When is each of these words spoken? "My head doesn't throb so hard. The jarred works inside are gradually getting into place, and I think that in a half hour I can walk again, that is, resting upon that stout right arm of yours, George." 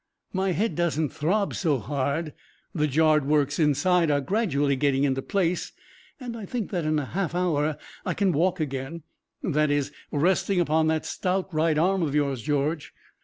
"My 0.33 0.53
head 0.53 0.73
doesn't 0.73 1.09
throb 1.13 1.53
so 1.53 1.77
hard. 1.77 2.33
The 2.73 2.87
jarred 2.87 3.27
works 3.27 3.59
inside 3.59 4.09
are 4.09 4.19
gradually 4.19 4.75
getting 4.75 5.03
into 5.03 5.21
place, 5.21 5.73
and 6.19 6.35
I 6.35 6.43
think 6.47 6.71
that 6.71 6.85
in 6.85 6.97
a 6.97 7.05
half 7.05 7.35
hour 7.35 7.77
I 8.03 8.15
can 8.15 8.31
walk 8.31 8.59
again, 8.59 9.03
that 9.43 9.69
is, 9.69 9.91
resting 10.11 10.59
upon 10.59 10.87
that 10.87 11.05
stout 11.05 11.53
right 11.53 11.77
arm 11.77 12.01
of 12.01 12.15
yours, 12.15 12.41
George." 12.41 12.95